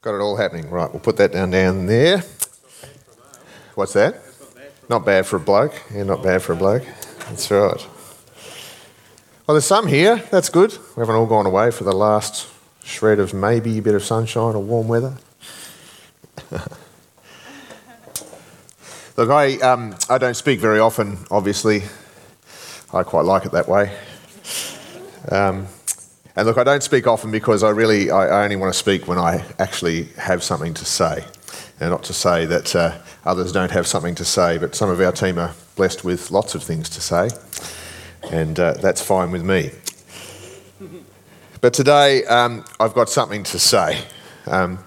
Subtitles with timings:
[0.00, 0.70] Got it all happening.
[0.70, 2.22] Right, we'll put that down down there.
[3.74, 4.22] What's that?
[4.88, 5.74] Not bad for a bloke.
[5.92, 6.84] Yeah, not bad for a bloke.
[7.28, 7.86] That's right.
[9.46, 10.22] Well, there's some here.
[10.30, 10.72] That's good.
[10.96, 12.48] We haven't all gone away for the last
[12.84, 15.16] shred of maybe a bit of sunshine or warm weather.
[19.16, 21.82] Look, I, um, I don't speak very often, obviously.
[22.94, 23.96] I quite like it that way.
[25.30, 25.66] Um,
[26.38, 29.18] and look, I don't speak often because I really, I, only want to speak when
[29.18, 31.24] I actually have something to say.
[31.80, 35.00] And not to say that uh, others don't have something to say, but some of
[35.00, 37.30] our team are blessed with lots of things to say.
[38.30, 39.72] And uh, that's fine with me.
[41.60, 44.00] But today, um, I've got something to say.
[44.46, 44.78] Um,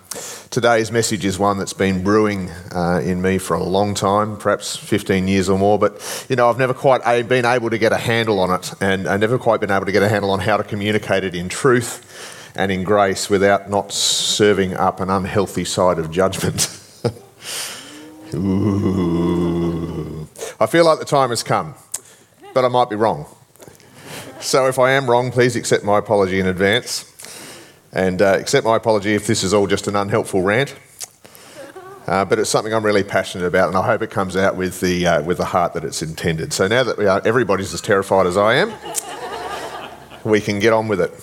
[0.49, 4.75] today's message is one that's been brewing uh, in me for a long time, perhaps
[4.75, 5.79] 15 years or more.
[5.79, 9.07] But, you know, I've never quite been able to get a handle on it, and
[9.07, 11.49] I've never quite been able to get a handle on how to communicate it in
[11.49, 16.77] truth and in grace without not serving up an unhealthy side of judgment.
[18.33, 20.27] Ooh.
[20.59, 21.75] I feel like the time has come,
[22.53, 23.25] but I might be wrong.
[24.39, 27.10] So if I am wrong, please accept my apology in advance.
[27.93, 30.75] And uh, accept my apology if this is all just an unhelpful rant.
[32.07, 34.79] Uh, but it's something I'm really passionate about, and I hope it comes out with
[34.79, 36.51] the, uh, with the heart that it's intended.
[36.51, 38.73] So now that we are, everybody's as terrified as I am,
[40.23, 41.13] we can get on with it.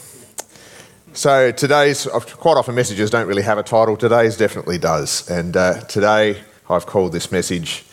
[1.15, 3.97] So today's, quite often messages don't really have a title.
[3.97, 5.29] Today's definitely does.
[5.29, 7.85] And uh, today I've called this message,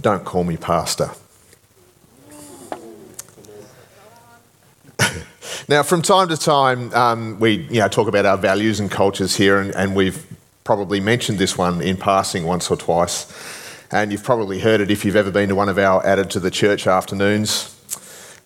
[0.00, 1.10] Don't Call Me Pastor.
[5.70, 9.36] Now, from time to time, um, we you know, talk about our values and cultures
[9.36, 10.24] here, and, and we've
[10.64, 13.30] probably mentioned this one in passing once or twice.
[13.90, 16.40] And you've probably heard it if you've ever been to one of our Added to
[16.40, 17.74] the Church afternoons.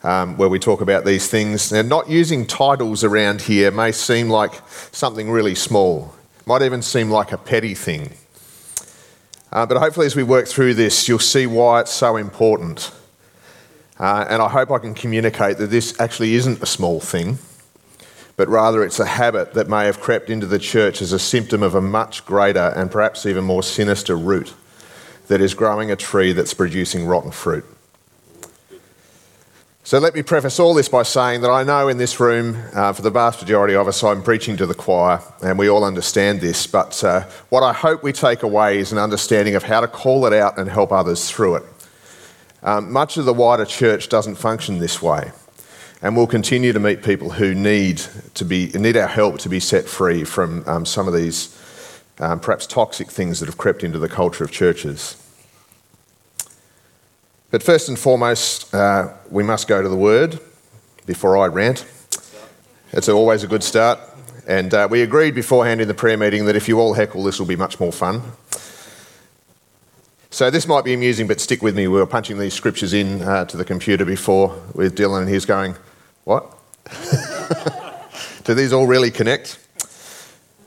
[0.03, 1.71] Um, where we talk about these things.
[1.71, 4.51] Now, not using titles around here may seem like
[4.91, 6.13] something really small,
[6.45, 8.11] might even seem like a petty thing.
[9.53, 12.91] Uh, but hopefully, as we work through this, you'll see why it's so important.
[14.03, 17.39] Uh, and I hope I can communicate that this actually isn't a small thing,
[18.37, 21.63] but rather it's a habit that may have crept into the church as a symptom
[21.63, 24.55] of a much greater and perhaps even more sinister root
[25.29, 27.65] that is growing a tree that's producing rotten fruit.
[29.85, 32.93] So let me preface all this by saying that I know in this room, uh,
[32.93, 36.41] for the vast majority of us, I'm preaching to the choir, and we all understand
[36.41, 36.67] this.
[36.67, 37.21] But uh,
[37.51, 40.59] what I hope we take away is an understanding of how to call it out
[40.59, 41.72] and help others through it.
[42.63, 45.33] Um, much of the wider church doesn't function this way.
[46.01, 47.99] And we'll continue to meet people who need,
[48.35, 51.59] to be, need our help to be set free from um, some of these
[52.19, 55.17] um, perhaps toxic things that have crept into the culture of churches.
[57.51, 60.41] But first and foremost, uh, we must go to the Word
[61.07, 61.85] before I rant.
[62.93, 63.99] It's always a good start.
[64.47, 67.39] And uh, we agreed beforehand in the prayer meeting that if you all heckle, this
[67.39, 68.23] will be much more fun.
[70.33, 71.87] So this might be amusing, but stick with me.
[71.89, 75.45] We were punching these scriptures in uh, to the computer before with Dylan, and he's
[75.45, 75.77] going,
[76.25, 76.57] What?
[78.45, 79.59] Do these all really connect?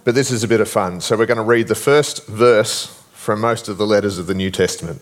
[0.03, 1.01] But this is a bit of fun.
[1.01, 4.35] So we're going to read the first verse from most of the letters of the
[4.35, 5.01] New Testament.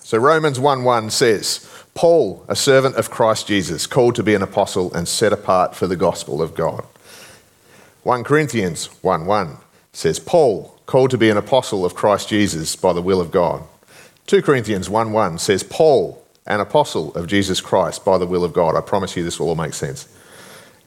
[0.00, 4.40] So Romans 1 1 says, Paul, a servant of Christ Jesus, called to be an
[4.40, 6.86] apostle and set apart for the gospel of God.
[8.04, 9.58] 1 Corinthians 1 1
[9.92, 13.62] says, Paul, called to be an apostle of Christ Jesus by the will of God.
[14.26, 18.54] 2 Corinthians 1 1 says, Paul, an apostle of Jesus Christ by the will of
[18.54, 18.74] God.
[18.74, 20.08] I promise you this will all make sense.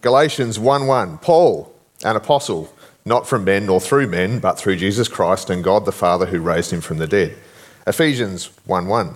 [0.01, 1.71] Galatians 1 1, Paul,
[2.03, 2.73] an apostle,
[3.05, 6.41] not from men nor through men, but through Jesus Christ and God the Father who
[6.41, 7.37] raised him from the dead.
[7.85, 9.15] Ephesians 1 1.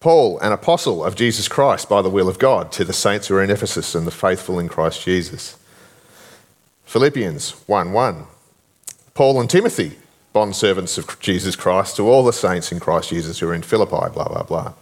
[0.00, 3.36] Paul, an apostle of Jesus Christ by the will of God, to the saints who
[3.36, 5.56] are in Ephesus and the faithful in Christ Jesus.
[6.84, 8.26] Philippians 1 1.
[9.18, 9.98] Paul and Timothy,
[10.32, 14.14] bondservants of Jesus Christ, to all the saints in Christ Jesus who are in Philippi,
[14.14, 14.74] blah, blah, blah.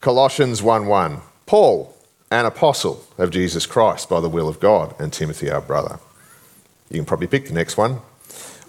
[0.00, 1.20] Colossians 1 1.
[1.44, 1.94] Paul,
[2.30, 5.98] an apostle of Jesus Christ by the will of God, and Timothy, our brother.
[6.88, 8.00] You can probably pick the next one.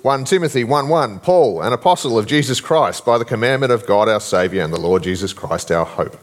[0.01, 1.21] 1 Timothy 1 1.
[1.21, 4.81] Paul, an apostle of Jesus Christ by the commandment of God our Saviour and the
[4.81, 6.19] Lord Jesus Christ our hope.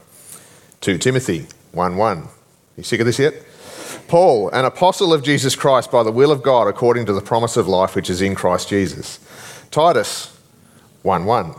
[0.81, 2.27] 2 Timothy 1 1.
[2.77, 3.33] You sick of this yet?
[4.07, 7.57] Paul, an apostle of Jesus Christ by the will of God according to the promise
[7.57, 9.19] of life which is in Christ Jesus.
[9.71, 10.37] Titus
[11.03, 11.53] 1 1.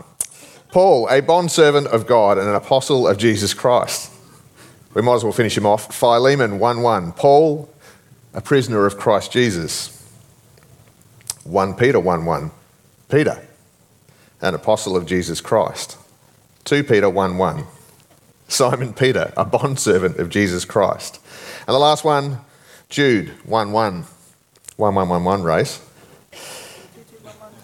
[0.71, 4.11] Paul, a bondservant of God and an apostle of Jesus Christ.
[4.93, 5.93] We might as well finish him off.
[5.93, 7.11] Philemon 1 1.
[7.13, 7.69] Paul,
[8.33, 9.95] a prisoner of Christ Jesus.
[11.43, 12.51] 1 Peter 1 1.
[13.09, 13.41] Peter,
[14.41, 15.97] an apostle of Jesus Christ.
[16.65, 17.63] 2 Peter 1 1.
[18.47, 21.19] Simon Peter, a bondservant of Jesus Christ.
[21.69, 22.39] And the last one,
[22.89, 24.05] Jude 1 1.
[24.77, 25.79] 1 1 1 1 race.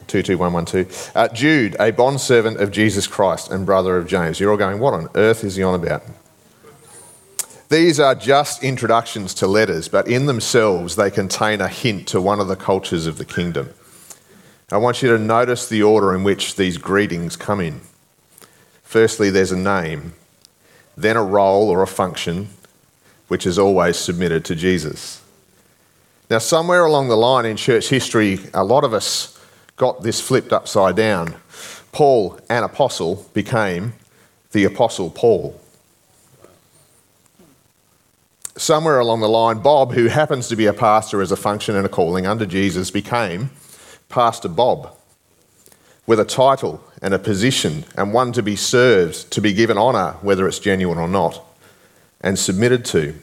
[0.05, 1.11] 22112.
[1.15, 4.39] Uh, Jude, a bondservant of Jesus Christ and brother of James.
[4.39, 6.03] You're all going, what on earth is he on about?
[7.69, 12.39] These are just introductions to letters, but in themselves they contain a hint to one
[12.39, 13.71] of the cultures of the kingdom.
[14.71, 17.81] I want you to notice the order in which these greetings come in.
[18.83, 20.13] Firstly, there's a name,
[20.95, 22.49] then a role or a function,
[23.27, 25.21] which is always submitted to Jesus.
[26.29, 29.39] Now, somewhere along the line in church history, a lot of us
[29.77, 31.35] got this flipped upside down.
[31.91, 33.93] Paul, an apostle, became
[34.51, 35.59] the Apostle Paul.
[38.57, 41.85] Somewhere along the line, Bob, who happens to be a pastor as a function and
[41.85, 43.49] a calling under Jesus, became
[44.07, 44.95] Pastor Bob
[46.07, 50.13] with a title and a position and one to be served, to be given honour,
[50.21, 51.43] whether it's genuine or not,
[52.25, 53.13] and submitted to.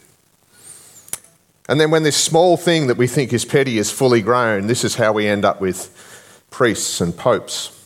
[1.69, 4.85] And then when this small thing that we think is petty is fully grown, this
[4.85, 5.91] is how we end up with
[6.51, 7.79] priests and popes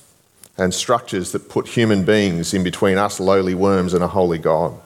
[0.59, 4.79] and structures that put human beings in between us lowly worms and a holy God.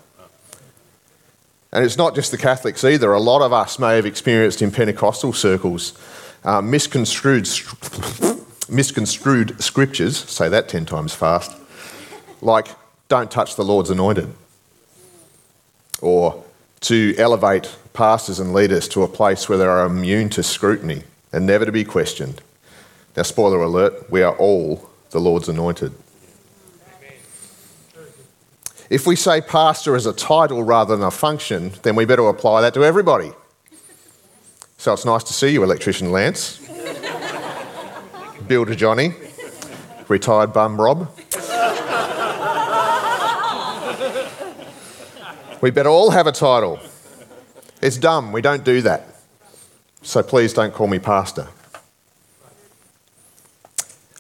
[1.73, 3.13] And it's not just the Catholics either.
[3.13, 5.95] A lot of us may have experienced in Pentecostal circles
[6.45, 7.49] uh, misconstrued,
[8.69, 11.57] misconstrued scriptures, say that 10 times fast,
[12.41, 12.69] like
[13.09, 14.33] don't touch the Lord's anointed,
[16.01, 16.43] or
[16.81, 21.03] to elevate pastors and leaders to a place where they are immune to scrutiny
[21.33, 22.41] and never to be questioned.
[23.17, 25.93] Now, spoiler alert, we are all the Lord's anointed.
[28.89, 32.63] If we say pastor as a title rather than a function, then we better apply
[32.63, 33.31] that to everybody.
[34.79, 36.59] So it's nice to see you, Electrician Lance.
[38.49, 39.15] Builder Johnny.
[40.09, 41.09] Retired bum Rob.
[45.61, 46.81] We better all have a title.
[47.83, 48.33] It's dumb.
[48.33, 49.07] We don't do that.
[50.03, 51.49] So please don't call me pastor.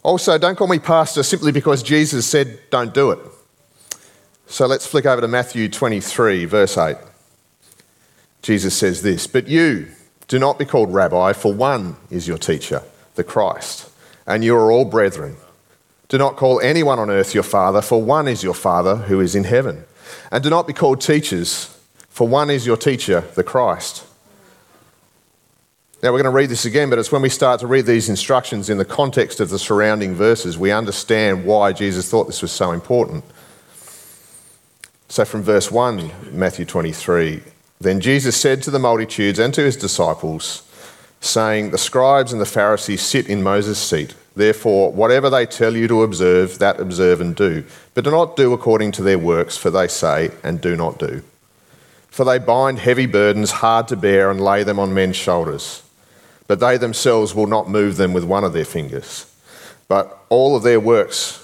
[0.02, 3.18] Also, don't call me pastor simply because Jesus said don't do it.
[4.46, 6.96] So let's flick over to Matthew 23, verse 8.
[8.42, 9.88] Jesus says this But you,
[10.28, 12.82] do not be called rabbi, for one is your teacher,
[13.14, 13.90] the Christ,
[14.26, 15.36] and you are all brethren.
[16.08, 19.36] Do not call anyone on earth your father, for one is your Father who is
[19.36, 19.84] in heaven.
[20.30, 21.76] And do not be called teachers,
[22.08, 24.06] for one is your teacher, the Christ.
[26.02, 28.08] Now, we're going to read this again, but it's when we start to read these
[28.08, 32.52] instructions in the context of the surrounding verses, we understand why Jesus thought this was
[32.52, 33.22] so important.
[35.08, 37.42] So, from verse 1, Matthew 23,
[37.80, 40.62] then Jesus said to the multitudes and to his disciples,
[41.20, 44.14] saying, The scribes and the Pharisees sit in Moses' seat.
[44.36, 47.64] Therefore, whatever they tell you to observe, that observe and do.
[47.94, 51.22] But do not do according to their works, for they say and do not do.
[52.08, 55.82] For they bind heavy burdens hard to bear and lay them on men's shoulders.
[56.46, 59.26] But they themselves will not move them with one of their fingers.
[59.88, 61.40] But all of their works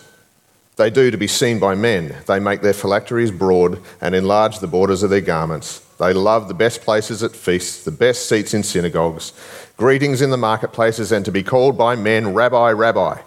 [0.77, 2.15] they do to be seen by men.
[2.27, 5.81] They make their phylacteries broad and enlarge the borders of their garments.
[5.99, 9.33] They love the best places at feasts, the best seats in synagogues,
[9.77, 13.21] greetings in the marketplaces, and to be called by men, Rabbi, Rabbi.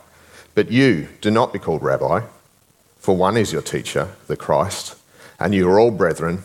[0.55, 2.21] But you do not be called Rabbi,
[2.97, 4.95] for one is your teacher, the Christ,
[5.39, 6.43] and you are all brethren.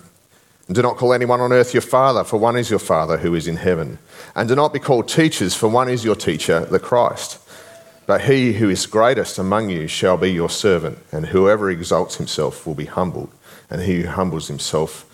[0.67, 3.35] And do not call anyone on earth your father, for one is your Father who
[3.35, 3.99] is in heaven.
[4.35, 7.39] And do not be called teachers, for one is your teacher, the Christ.
[8.07, 12.67] But he who is greatest among you shall be your servant, and whoever exalts himself
[12.67, 13.31] will be humbled,
[13.71, 15.07] and he who humbles himself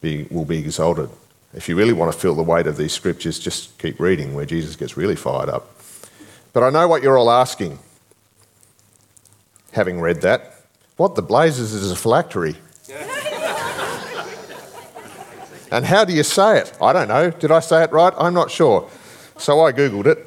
[0.00, 1.10] be, will be exalted.
[1.56, 4.44] If you really want to feel the weight of these scriptures, just keep reading where
[4.44, 5.70] Jesus gets really fired up.
[6.52, 7.78] But I know what you're all asking,
[9.72, 10.54] having read that.
[10.96, 12.56] What the blazes is a phylactery?
[15.70, 16.76] and how do you say it?
[16.80, 17.30] I don't know.
[17.30, 18.12] Did I say it right?
[18.18, 18.90] I'm not sure.
[19.38, 20.26] So I Googled it.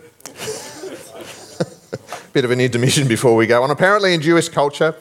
[2.34, 3.72] Bit of an intermission before we go on.
[3.72, 4.96] Apparently, in Jewish culture,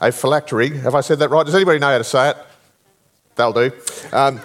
[0.00, 1.44] a phylactery, have I said that right?
[1.44, 2.36] Does anybody know how to say it?
[3.34, 3.72] They'll do.
[4.12, 4.40] Um,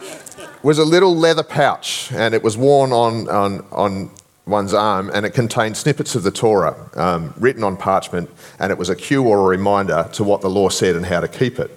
[0.64, 4.12] was a little leather pouch, and it was worn on, on, on
[4.46, 8.78] one's arm, and it contained snippets of the Torah um, written on parchment, and it
[8.78, 11.60] was a cue or a reminder to what the law said and how to keep
[11.60, 11.72] it.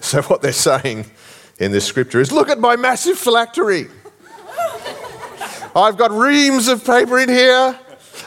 [0.00, 1.06] So, what they're saying
[1.58, 3.88] in this scripture is look at my massive phylactery.
[5.76, 7.78] I've got reams of paper in here.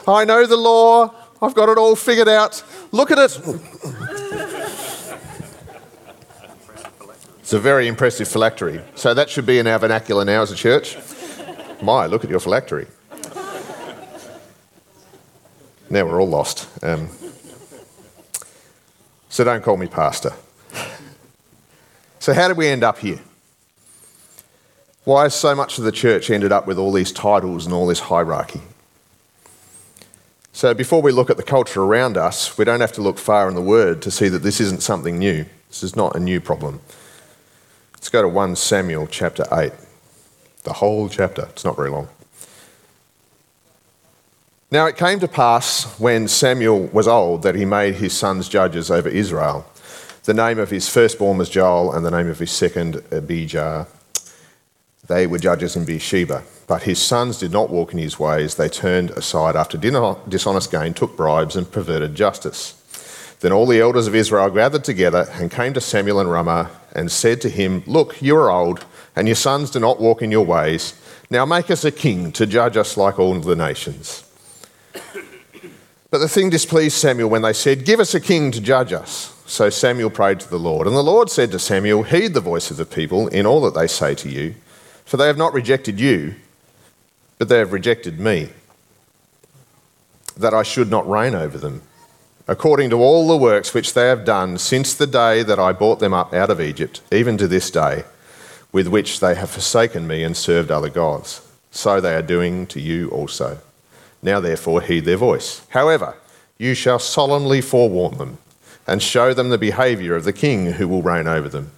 [0.08, 1.14] I know the law.
[1.42, 2.64] I've got it all figured out.
[2.92, 3.40] Look at it.
[7.52, 8.82] It's a very impressive phylactery.
[8.96, 10.98] So that should be in our vernacular now as a church.
[11.82, 12.88] My, look at your phylactery.
[15.90, 16.70] Now we're all lost.
[16.82, 17.10] Um,
[19.28, 20.32] so don't call me pastor.
[22.20, 23.20] So, how did we end up here?
[25.04, 27.86] Why has so much of the church ended up with all these titles and all
[27.86, 28.62] this hierarchy?
[30.54, 33.50] So before we look at the culture around us, we don't have to look far
[33.50, 35.44] in the Word to see that this isn't something new.
[35.68, 36.80] This is not a new problem.
[38.02, 39.72] Let's go to 1 Samuel chapter 8.
[40.64, 42.10] The whole chapter, it's not very long.
[44.72, 48.90] Now it came to pass when Samuel was old that he made his sons judges
[48.90, 49.68] over Israel.
[50.24, 53.86] The name of his firstborn was Joel, and the name of his second, Abijah.
[55.08, 56.42] They were judges in Beersheba.
[56.66, 58.56] But his sons did not walk in his ways.
[58.56, 62.81] They turned aside after dishonest gain, took bribes, and perverted justice.
[63.42, 67.12] Then all the elders of Israel gathered together and came to Samuel in Ramah and
[67.12, 70.46] said to him, Look, you are old, and your sons do not walk in your
[70.46, 71.00] ways.
[71.30, 74.24] Now make us a king to judge us like all the nations.
[76.12, 79.36] But the thing displeased Samuel when they said, Give us a king to judge us.
[79.46, 80.88] So Samuel prayed to the Lord.
[80.88, 83.74] And the Lord said to Samuel, Heed the voice of the people in all that
[83.74, 84.56] they say to you,
[85.06, 86.36] for they have not rejected you
[87.42, 88.50] but they have rejected me,
[90.38, 91.82] that I should not reign over them,
[92.52, 96.00] according to all the works which they have done since the day that I brought
[96.00, 98.04] them up out of Egypt, even to this day,
[98.74, 101.48] with which they have forsaken me and served other gods.
[101.72, 103.60] So they are doing to you also.
[104.22, 105.66] Now therefore heed their voice.
[105.70, 106.18] However,
[106.58, 108.38] you shall solemnly forewarn them
[108.86, 111.72] and show them the behaviour of the king who will reign over them.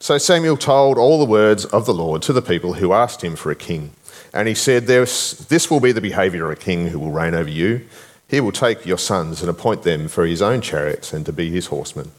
[0.00, 3.36] So Samuel told all the words of the Lord to the people who asked him
[3.36, 3.92] for a king.
[4.34, 7.48] And he said, This will be the behaviour of a king who will reign over
[7.48, 7.86] you.
[8.30, 11.50] He will take your sons and appoint them for his own chariots and to be
[11.50, 12.12] his horsemen,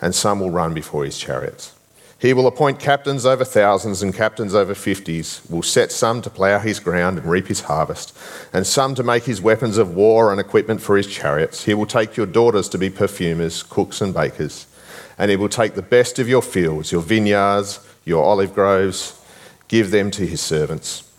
[0.00, 1.74] and some will run before his chariots.
[2.18, 6.58] He will appoint captains over thousands and captains over fifties, will set some to plough
[6.60, 8.16] his ground and reap his harvest,
[8.54, 11.64] and some to make his weapons of war and equipment for his chariots.
[11.64, 14.66] He will take your daughters to be perfumers, cooks, and bakers,
[15.18, 19.18] and he will take the best of your fields, your vineyards, your olive groves,
[19.68, 21.09] give them to his servants.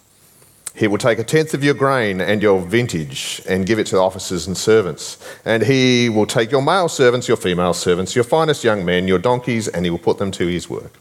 [0.73, 3.95] He will take a tenth of your grain and your vintage and give it to
[3.95, 5.17] the officers and servants.
[5.43, 9.19] And he will take your male servants, your female servants, your finest young men, your
[9.19, 10.93] donkeys, and he will put them to his work.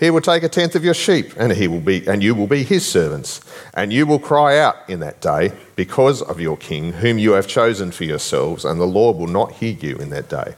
[0.00, 2.46] He will take a tenth of your sheep, and he will be, and you will
[2.46, 3.42] be his servants.
[3.74, 7.46] And you will cry out in that day because of your king, whom you have
[7.46, 10.54] chosen for yourselves, and the Lord will not hear you in that day.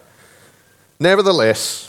[1.00, 1.88] Nevertheless,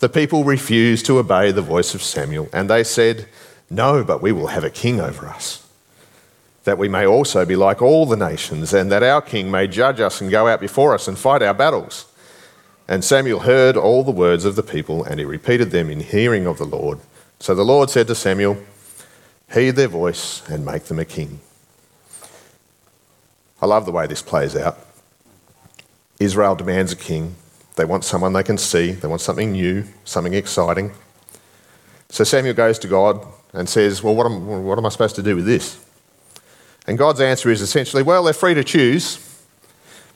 [0.00, 3.26] the people refused to obey the voice of Samuel, and they said,
[3.74, 5.66] no, but we will have a king over us,
[6.64, 10.00] that we may also be like all the nations, and that our king may judge
[10.00, 12.06] us and go out before us and fight our battles.
[12.86, 16.46] And Samuel heard all the words of the people, and he repeated them in hearing
[16.46, 16.98] of the Lord.
[17.40, 18.58] So the Lord said to Samuel,
[19.52, 21.40] Heed their voice and make them a king.
[23.60, 24.78] I love the way this plays out.
[26.20, 27.34] Israel demands a king.
[27.76, 30.92] They want someone they can see, they want something new, something exciting.
[32.08, 35.22] So Samuel goes to God and says, Well, what am, what am I supposed to
[35.22, 35.82] do with this?
[36.86, 39.18] And God's answer is essentially, Well, they're free to choose,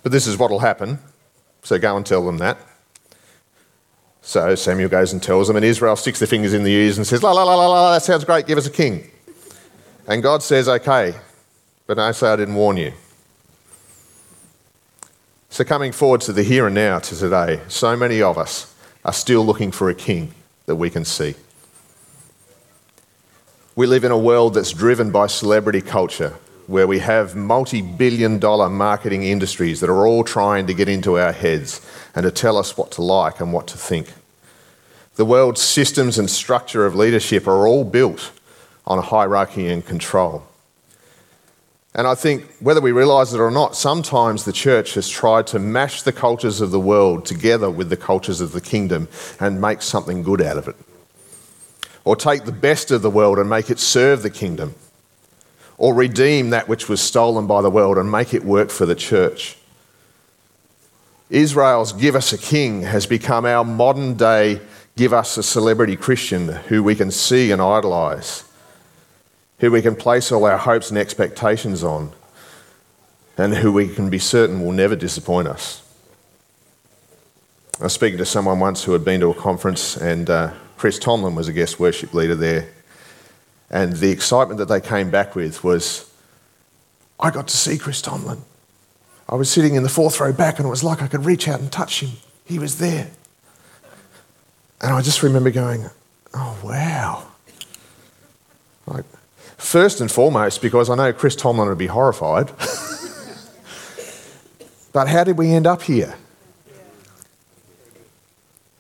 [0.02, 0.98] but this is what will happen.
[1.62, 2.58] So go and tell them that.
[4.20, 7.06] So Samuel goes and tells them, and Israel sticks their fingers in the ears and
[7.06, 9.10] says, La, la, la, la, la, that sounds great, give us a king.
[10.06, 11.14] And God says, Okay,
[11.86, 12.92] but I say I didn't warn you.
[15.50, 19.14] So, coming forward to the here and now, to today, so many of us are
[19.14, 20.34] still looking for a king
[20.66, 21.34] that we can see.
[23.78, 26.34] We live in a world that's driven by celebrity culture,
[26.66, 31.16] where we have multi billion dollar marketing industries that are all trying to get into
[31.16, 31.80] our heads
[32.12, 34.12] and to tell us what to like and what to think.
[35.14, 38.32] The world's systems and structure of leadership are all built
[38.84, 40.42] on hierarchy and control.
[41.94, 45.60] And I think, whether we realise it or not, sometimes the church has tried to
[45.60, 49.06] mash the cultures of the world together with the cultures of the kingdom
[49.38, 50.74] and make something good out of it
[52.08, 54.74] or take the best of the world and make it serve the kingdom,
[55.76, 58.94] or redeem that which was stolen by the world and make it work for the
[58.94, 59.58] church.
[61.28, 64.58] Israel's Give Us a King has become our modern day
[64.96, 68.42] Give Us a Celebrity Christian who we can see and idolise,
[69.58, 72.10] who we can place all our hopes and expectations on,
[73.36, 75.82] and who we can be certain will never disappoint us.
[77.78, 80.98] I was speaking to someone once who had been to a conference and uh, Chris
[80.98, 82.68] Tomlin was a guest worship leader there.
[83.68, 86.08] And the excitement that they came back with was
[87.20, 88.38] I got to see Chris Tomlin.
[89.28, 91.48] I was sitting in the fourth row back and it was like I could reach
[91.48, 92.12] out and touch him.
[92.44, 93.10] He was there.
[94.80, 95.90] And I just remember going,
[96.32, 97.26] oh, wow.
[98.86, 99.04] Like,
[99.56, 102.46] first and foremost, because I know Chris Tomlin would be horrified.
[104.92, 106.14] but how did we end up here?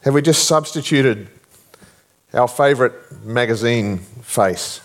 [0.02, 1.28] Have we just substituted
[2.34, 2.92] our favourite
[3.24, 4.80] magazine face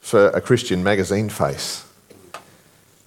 [0.00, 1.84] for a Christian magazine face.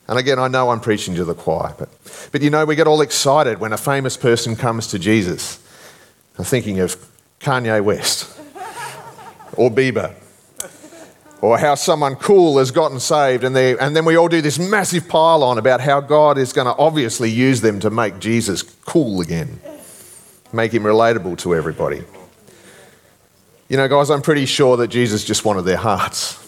[0.08, 1.90] And again, I know I'm preaching to the choir, but,
[2.32, 5.64] but you know, we get all excited when a famous person comes to Jesus.
[6.38, 6.96] I'm thinking of
[7.40, 8.40] Kanye West
[9.54, 10.16] or Bieber
[11.42, 14.60] or how someone cool has gotten saved, and, they, and then we all do this
[14.60, 18.64] massive pile on about how God is going to obviously use them to make Jesus
[18.64, 19.60] cool again,
[20.52, 22.04] make him relatable to everybody.
[23.70, 26.44] You know, guys, I'm pretty sure that Jesus just wanted their hearts.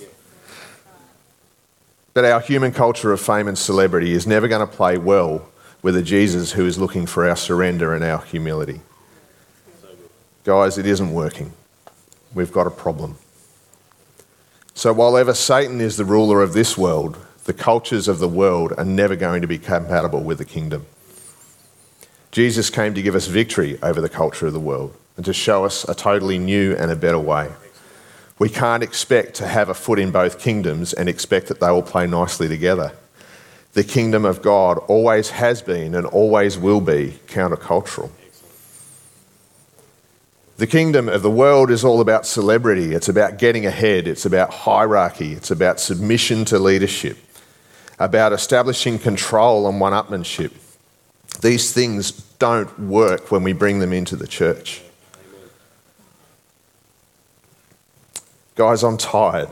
[2.15, 5.47] But our human culture of fame and celebrity is never going to play well
[5.83, 8.81] with a Jesus who is looking for our surrender and our humility.
[10.43, 11.53] Guys, it isn't working.
[12.33, 13.17] We've got a problem.
[14.73, 18.73] So, while ever Satan is the ruler of this world, the cultures of the world
[18.79, 20.87] are never going to be compatible with the kingdom.
[22.31, 25.65] Jesus came to give us victory over the culture of the world and to show
[25.65, 27.47] us a totally new and a better way.
[28.39, 31.83] We can't expect to have a foot in both kingdoms and expect that they will
[31.83, 32.93] play nicely together.
[33.73, 38.09] The kingdom of God always has been and always will be countercultural.
[40.57, 44.51] The kingdom of the world is all about celebrity, it's about getting ahead, it's about
[44.51, 47.19] hierarchy, it's about submission to leadership,
[47.99, 50.51] about establishing control and one upmanship.
[51.41, 54.81] These things don't work when we bring them into the church.
[58.55, 59.49] Guys, I'm tired.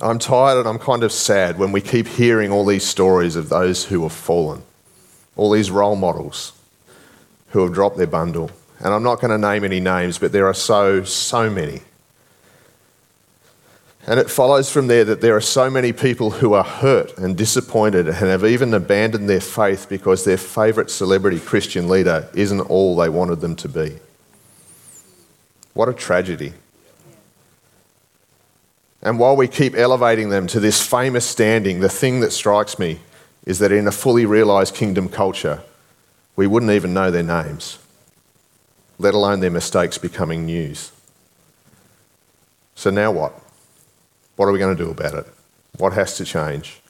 [0.00, 3.48] I'm tired and I'm kind of sad when we keep hearing all these stories of
[3.48, 4.62] those who have fallen,
[5.36, 6.52] all these role models
[7.50, 8.50] who have dropped their bundle.
[8.78, 11.82] And I'm not going to name any names, but there are so, so many.
[14.06, 17.36] And it follows from there that there are so many people who are hurt and
[17.36, 22.96] disappointed and have even abandoned their faith because their favourite celebrity Christian leader isn't all
[22.96, 23.98] they wanted them to be.
[25.74, 26.54] What a tragedy.
[29.02, 33.00] And while we keep elevating them to this famous standing, the thing that strikes me
[33.46, 35.62] is that in a fully realised kingdom culture,
[36.36, 37.78] we wouldn't even know their names,
[38.98, 40.92] let alone their mistakes becoming news.
[42.74, 43.34] So now what?
[44.36, 45.26] What are we going to do about it?
[45.78, 46.80] What has to change?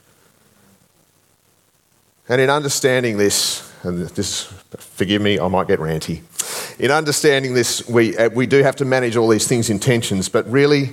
[2.28, 4.44] And in understanding this, and this,
[4.76, 6.22] forgive me, I might get ranty.
[6.78, 10.28] In understanding this, we, uh, we do have to manage all these things in tensions,
[10.28, 10.90] but really,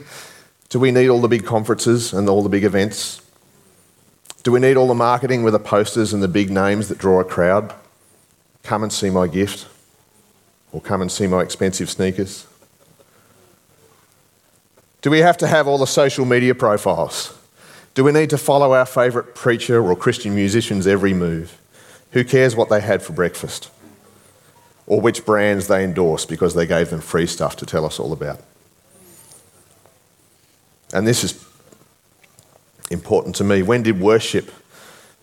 [0.70, 3.22] do we need all the big conferences and all the big events?
[4.44, 7.20] Do we need all the marketing with the posters and the big names that draw
[7.20, 7.74] a crowd?
[8.64, 9.68] Come and see my gift,
[10.72, 12.46] or come and see my expensive sneakers?
[15.02, 17.38] Do we have to have all the social media profiles?
[17.94, 21.60] Do we need to follow our favourite preacher or Christian musician's every move?
[22.12, 23.70] Who cares what they had for breakfast?
[24.86, 28.14] Or which brands they endorsed because they gave them free stuff to tell us all
[28.14, 28.42] about?
[30.93, 31.45] And this is
[32.89, 33.62] important to me.
[33.62, 34.52] When did worship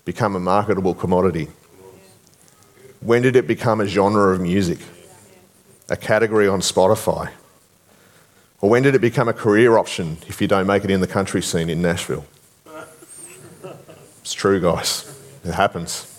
[0.04, 1.48] become a marketable commodity?
[3.00, 4.78] When did it become a genre of music?
[5.88, 7.30] A category on Spotify?
[8.60, 11.06] Or when did it become a career option if you don't make it in the
[11.06, 12.24] country scene in Nashville?
[14.22, 15.10] It's true, guys.
[15.44, 16.10] It happens.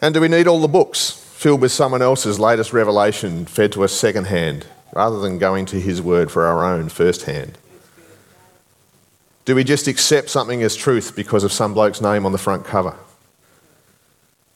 [0.00, 3.82] And do we need all the books filled with someone else's latest revelation fed to
[3.82, 4.66] us secondhand?
[4.94, 7.58] Rather than going to His word for our own firsthand?
[9.44, 12.64] Do we just accept something as truth because of some bloke's name on the front
[12.64, 12.96] cover?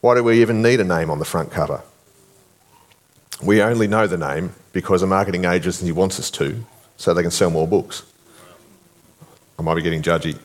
[0.01, 1.83] Why do we even need a name on the front cover?
[3.43, 6.65] We only know the name because a marketing agency wants us to,
[6.97, 8.05] so they can sell more books.
[9.59, 10.39] I might be getting judgy.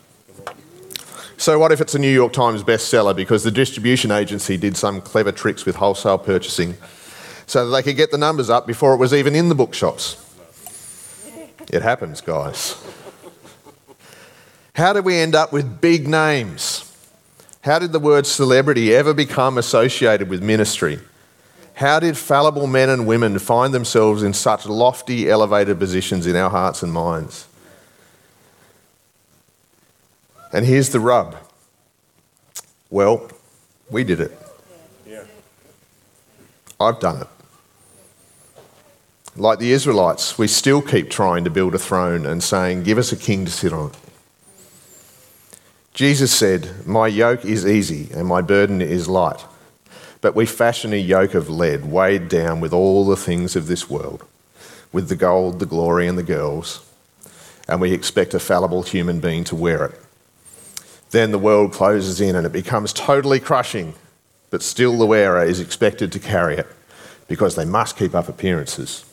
[1.37, 5.01] So, what if it's a New York Times bestseller because the distribution agency did some
[5.01, 6.75] clever tricks with wholesale purchasing
[7.45, 10.17] so that they could get the numbers up before it was even in the bookshops.
[11.71, 12.75] It happens, guys.
[14.75, 16.89] How did we end up with big names?
[17.61, 20.99] How did the word celebrity ever become associated with ministry?
[21.75, 26.49] How did fallible men and women find themselves in such lofty, elevated positions in our
[26.49, 27.47] hearts and minds?
[30.51, 31.35] And here's the rub.
[32.89, 33.29] Well,
[33.89, 34.42] we did it.
[36.83, 37.27] I've done it.
[39.35, 43.11] Like the Israelites, we still keep trying to build a throne and saying, Give us
[43.11, 43.91] a king to sit on.
[45.93, 49.43] Jesus said, My yoke is easy and my burden is light.
[50.21, 53.89] But we fashion a yoke of lead weighed down with all the things of this
[53.89, 54.23] world,
[54.91, 56.85] with the gold, the glory, and the girls,
[57.67, 59.99] and we expect a fallible human being to wear it.
[61.11, 63.93] Then the world closes in and it becomes totally crushing,
[64.53, 66.67] but still the wearer is expected to carry it
[67.27, 69.03] because they must keep up appearances.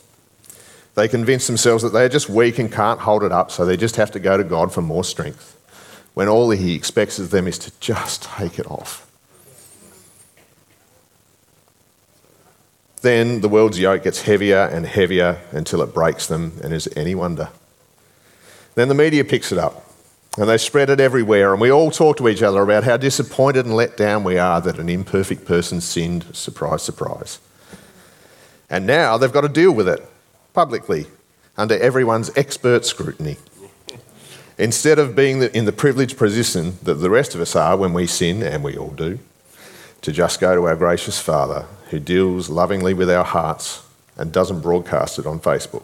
[0.93, 3.95] They convince themselves that they're just weak and can't hold it up, so they just
[3.95, 5.57] have to go to God for more strength,
[6.13, 9.09] when all He expects of them is to just take it off.
[13.01, 17.15] Then the world's yoke gets heavier and heavier until it breaks them, and is any
[17.15, 17.49] wonder?
[18.75, 19.90] Then the media picks it up
[20.37, 23.65] and they spread it everywhere, and we all talk to each other about how disappointed
[23.65, 26.25] and let down we are that an imperfect person sinned.
[26.33, 27.39] Surprise, surprise.
[28.69, 29.99] And now they've got to deal with it
[30.53, 31.07] publicly
[31.57, 33.35] under everyone's expert scrutiny.
[34.57, 38.07] Instead of being in the privileged position that the rest of us are when we
[38.07, 39.19] sin, and we all do,
[40.01, 43.83] to just go to our gracious Father who deals lovingly with our hearts
[44.15, 45.83] and doesn't broadcast it on Facebook.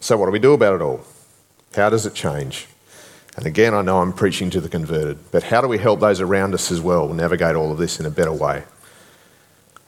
[0.00, 1.04] So, what do we do about it all?
[1.74, 2.66] How does it change?
[3.36, 6.20] And again, I know I'm preaching to the converted, but how do we help those
[6.20, 8.64] around us as well navigate all of this in a better way?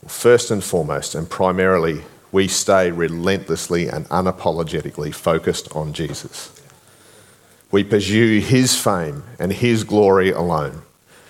[0.01, 6.59] Well, first and foremost, and primarily, we stay relentlessly and unapologetically focused on Jesus.
[7.71, 10.81] We pursue his fame and his glory alone,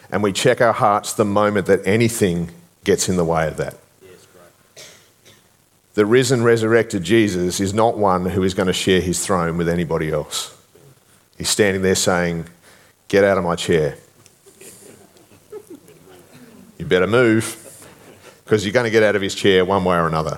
[0.09, 2.51] and we check our hearts the moment that anything
[2.85, 3.77] gets in the way of that.
[5.95, 9.69] The risen, resurrected Jesus is not one who is going to share his throne with
[9.69, 10.53] anybody else.
[11.37, 12.47] He's standing there saying,
[13.07, 13.97] Get out of my chair.
[16.77, 17.87] You better move,
[18.43, 20.37] because you're going to get out of his chair one way or another.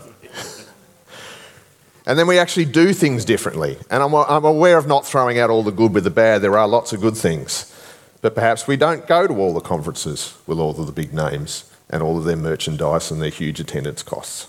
[2.05, 3.77] And then we actually do things differently.
[3.89, 6.41] And I'm, I'm, aware of not throwing out all the good with the bad.
[6.41, 7.73] There are lots of good things.
[8.21, 11.69] But perhaps we don't go to all the conferences with all of the big names
[11.89, 14.47] and all of their merchandise and their huge attendance costs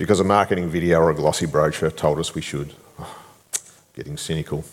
[0.00, 2.72] because a marketing video or a glossy brochure told us we should.
[2.98, 3.22] Oh,
[3.94, 4.64] getting cynical.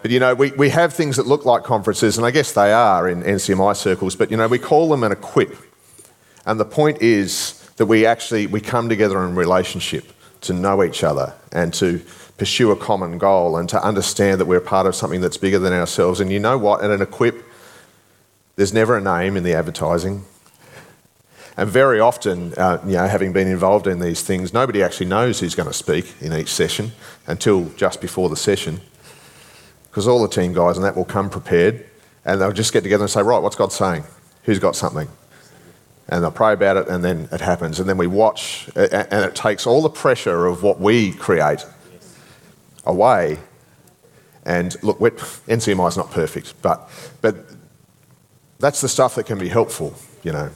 [0.00, 2.72] But you know, we, we have things that look like conferences, and I guess they
[2.72, 5.54] are in NCMI circles, but you know, we call them an equip.
[6.46, 11.04] And the point is that we actually we come together in relationship to know each
[11.04, 12.00] other and to
[12.38, 15.74] pursue a common goal and to understand that we're part of something that's bigger than
[15.74, 16.18] ourselves.
[16.18, 16.82] And you know what?
[16.82, 17.44] At an equip,
[18.56, 20.24] there's never a name in the advertising.
[21.58, 25.40] And very often, uh, you know, having been involved in these things, nobody actually knows
[25.40, 26.92] who's going to speak in each session
[27.26, 28.80] until just before the session.
[29.90, 31.84] Because all the team guys and that will come prepared
[32.24, 34.04] and they'll just get together and say, right, what's God saying?
[34.44, 35.08] Who's got something?
[36.08, 37.80] And they'll pray about it and then it happens.
[37.80, 41.66] And then we watch and it takes all the pressure of what we create
[42.86, 43.36] away.
[44.44, 46.88] And look, NCMI is not perfect, but,
[47.20, 47.34] but
[48.60, 50.52] that's the stuff that can be helpful, you know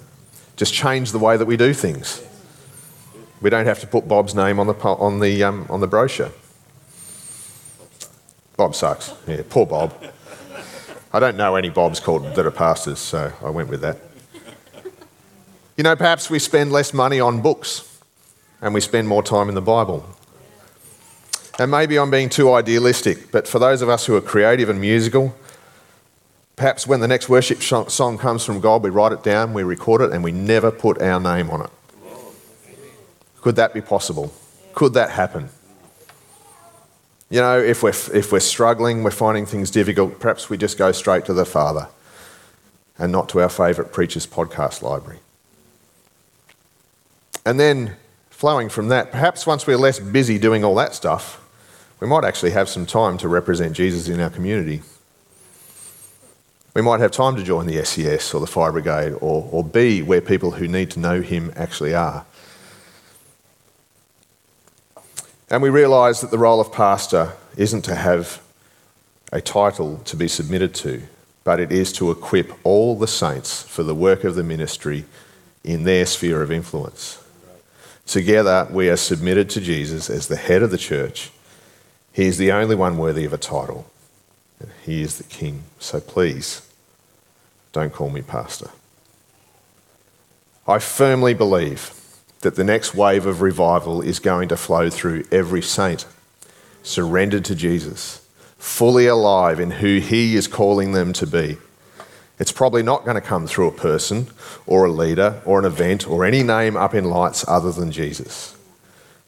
[0.57, 2.23] just change the way that we do things.
[3.41, 6.31] We don't have to put Bob's name on the, on the, um, on the brochure.
[8.57, 9.13] Bob sucks.
[9.27, 9.93] Yeah, poor Bob.
[11.13, 13.99] I don't know any Bobs called that are pastors, so I went with that.
[15.77, 17.89] You know, perhaps we spend less money on books
[18.61, 20.07] and we spend more time in the Bible.
[21.59, 24.81] And maybe I'm being too idealistic, but for those of us who are creative and
[24.81, 25.35] musical,
[26.57, 30.03] Perhaps when the next worship song comes from God, we write it down, we record
[30.03, 31.71] it, and we never put our name on it.
[33.41, 34.33] Could that be possible?
[34.75, 35.49] Could that happen?
[37.31, 40.93] You know, if we're, if we're struggling, we're finding things difficult, perhaps we just go
[40.93, 41.89] straight to the Father
[42.99, 45.21] and not to our favourite preacher's podcast library.
[47.47, 47.97] And then,
[48.29, 51.41] flowing from that, perhaps once we're less busy doing all that stuff,
[51.99, 54.83] we might actually have some time to represent Jesus in our community
[56.75, 60.03] we might have time to join the SES or the fire brigade or, or be
[60.03, 62.25] where people who need to know him actually are.
[65.51, 68.41] And we realise that the role of pastor isn't to have
[69.33, 71.03] a title to be submitted to,
[71.45, 75.05] but it is to equip all the saints for the work of the ministry
[75.63, 77.23] in their sphere of influence.
[78.07, 81.31] Together, we are submitted to Jesus as the head of the church.
[82.13, 83.92] He is the only one worthy of a title.
[84.85, 85.65] He is the King.
[85.79, 86.69] So please,
[87.73, 88.71] don't call me pastor.
[90.67, 91.93] I firmly believe
[92.41, 96.07] that the next wave of revival is going to flow through every saint
[96.83, 98.27] surrendered to Jesus,
[98.59, 101.57] fully alive in who he is calling them to be.
[102.39, 104.29] It's probably not going to come through a person
[104.67, 108.57] or a leader or an event or any name up in lights other than Jesus.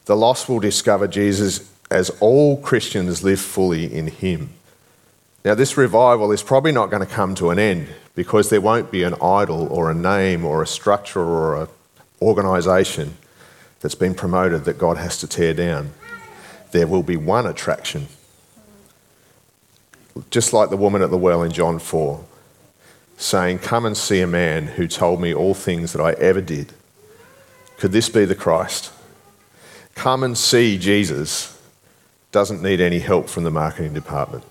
[0.07, 4.51] The lost will discover Jesus as all Christians live fully in him.
[5.44, 8.90] Now, this revival is probably not going to come to an end because there won't
[8.90, 11.68] be an idol or a name or a structure or an
[12.22, 13.16] organisation
[13.80, 15.92] that's been promoted that God has to tear down.
[16.72, 18.09] There will be one attraction.
[20.30, 22.24] Just like the woman at the well in John 4,
[23.18, 26.72] saying, Come and see a man who told me all things that I ever did.
[27.76, 28.92] Could this be the Christ?
[29.94, 31.59] come and see Jesus
[32.33, 34.44] doesn't need any help from the marketing department.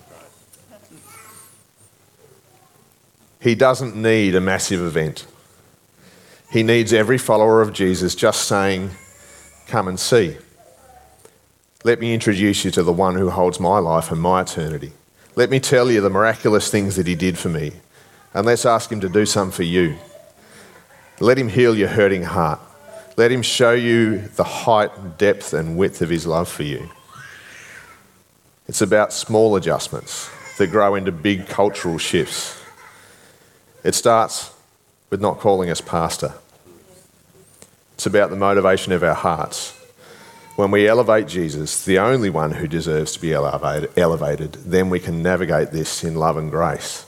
[3.43, 5.27] He doesn't need a massive event.
[6.49, 8.91] He needs every follower of Jesus just saying,
[9.67, 10.37] Come and see.
[11.83, 14.93] Let me introduce you to the one who holds my life and my eternity.
[15.35, 17.73] Let me tell you the miraculous things that he did for me.
[18.33, 19.97] And let's ask him to do some for you.
[21.19, 22.61] Let him heal your hurting heart.
[23.17, 26.89] Let him show you the height, depth, and width of his love for you.
[28.69, 32.62] It's about small adjustments that grow into big cultural shifts.
[33.83, 34.51] It starts
[35.09, 36.33] with not calling us pastor.
[37.95, 39.79] It's about the motivation of our hearts.
[40.55, 45.23] When we elevate Jesus, the only one who deserves to be elevated, then we can
[45.23, 47.05] navigate this in love and grace.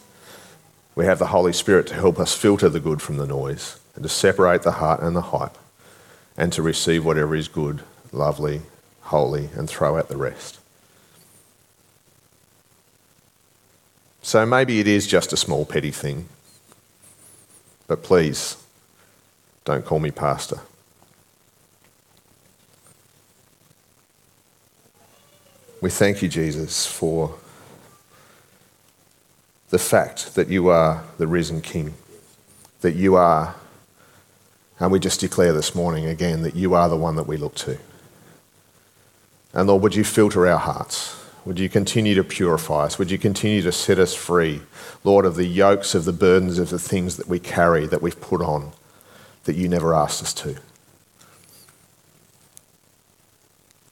[0.96, 4.04] We have the Holy Spirit to help us filter the good from the noise and
[4.04, 5.58] to separate the heart and the hype
[6.38, 8.62] and to receive whatever is good, lovely,
[9.02, 10.60] holy, and throw out the rest.
[14.22, 16.30] So maybe it is just a small petty thing,
[17.88, 18.58] but please
[19.64, 20.60] don't call me pastor.
[25.82, 27.36] We thank you, Jesus, for
[29.70, 31.94] the fact that you are the risen King,
[32.82, 33.56] that you are,
[34.80, 37.56] and we just declare this morning again that you are the one that we look
[37.56, 37.78] to.
[39.54, 41.25] And Lord, would you filter our hearts?
[41.46, 42.98] Would you continue to purify us?
[42.98, 44.62] Would you continue to set us free,
[45.04, 48.20] Lord, of the yokes, of the burdens, of the things that we carry, that we've
[48.20, 48.72] put on,
[49.44, 50.58] that you never asked us to?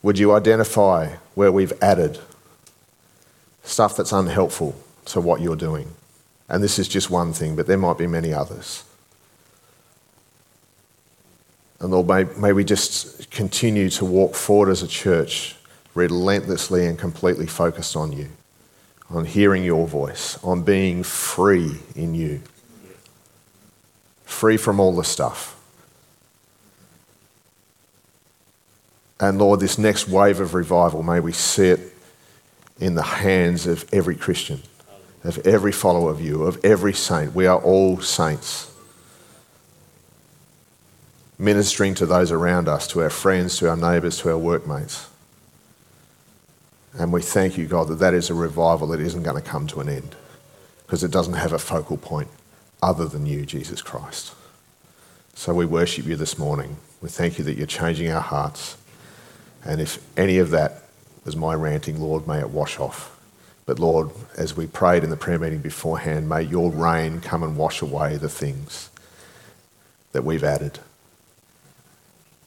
[0.01, 2.19] Would you identify where we've added
[3.63, 5.93] stuff that's unhelpful to what you're doing?
[6.49, 8.83] And this is just one thing, but there might be many others.
[11.79, 15.55] And Lord, may, may we just continue to walk forward as a church,
[15.93, 18.29] relentlessly and completely focused on you,
[19.09, 22.41] on hearing your voice, on being free in you,
[24.25, 25.53] free from all the stuff
[29.23, 31.79] And Lord, this next wave of revival, may we see it
[32.77, 34.61] in the hands of every Christian,
[35.23, 37.33] of every follower of you, of every saint.
[37.33, 38.69] We are all saints.
[41.39, 45.07] Ministering to those around us, to our friends, to our neighbours, to our workmates.
[46.97, 49.67] And we thank you, God, that that is a revival that isn't going to come
[49.67, 50.15] to an end
[50.85, 52.29] because it doesn't have a focal point
[52.81, 54.33] other than you, Jesus Christ.
[55.33, 56.77] So we worship you this morning.
[57.01, 58.77] We thank you that you're changing our hearts.
[59.65, 60.83] And if any of that
[61.25, 63.09] was my ranting, Lord, may it wash off.
[63.65, 67.57] But Lord, as we prayed in the prayer meeting beforehand, may your rain come and
[67.57, 68.89] wash away the things
[70.11, 70.79] that we've added.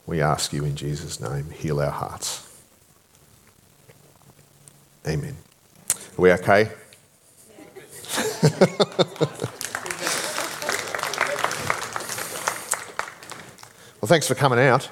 [0.06, 2.45] We ask you in Jesus' name, heal our hearts.
[5.08, 5.36] Amen.
[6.18, 6.64] Are we okay?
[14.00, 14.88] well, thanks for coming out.